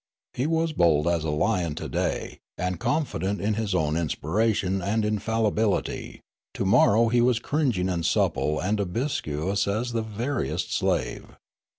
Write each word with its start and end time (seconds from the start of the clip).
He 0.33 0.47
was 0.47 0.73
bold 0.73 1.07
as 1.07 1.23
a 1.23 1.29
lion 1.29 1.75
to 1.75 1.87
day, 1.87 2.39
and 2.57 2.79
confident 2.79 3.39
in 3.39 3.53
his 3.53 3.75
own 3.75 3.95
inspiration 3.95 4.81
and 4.81 5.05
infallibility; 5.05 6.21
to 6.55 6.65
morrow 6.65 7.09
he 7.09 7.21
was 7.21 7.37
cringing 7.37 7.87
and 7.87 8.03
supple 8.03 8.59
and 8.59 8.79
obsequious 8.79 9.67
as 9.67 9.91
the 9.91 10.01
veriest 10.01 10.73
slave. 10.73 11.35